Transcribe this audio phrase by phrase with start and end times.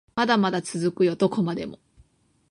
[0.15, 1.77] まだまだ続くよどこまでも